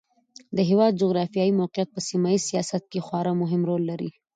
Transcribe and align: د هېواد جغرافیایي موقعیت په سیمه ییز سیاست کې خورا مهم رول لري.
د 0.55 0.57
هېواد 0.69 0.93
جغرافیایي 1.01 1.53
موقعیت 1.61 1.89
په 1.91 1.99
سیمه 2.09 2.29
ییز 2.33 2.43
سیاست 2.49 2.83
کې 2.91 2.99
خورا 3.07 3.33
مهم 3.41 3.61
رول 3.69 3.83
لري. 3.91 4.09